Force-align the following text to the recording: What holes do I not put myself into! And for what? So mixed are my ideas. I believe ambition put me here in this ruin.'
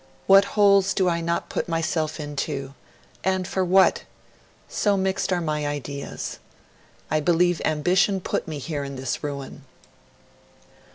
What 0.25 0.57
holes 0.57 0.95
do 0.95 1.07
I 1.07 1.21
not 1.21 1.47
put 1.47 1.69
myself 1.69 2.19
into! 2.19 2.73
And 3.23 3.47
for 3.47 3.63
what? 3.63 4.01
So 4.67 4.97
mixed 4.97 5.31
are 5.31 5.39
my 5.41 5.67
ideas. 5.67 6.39
I 7.11 7.19
believe 7.19 7.61
ambition 7.63 8.19
put 8.19 8.47
me 8.47 8.57
here 8.57 8.83
in 8.83 8.95
this 8.95 9.23
ruin.' 9.23 9.63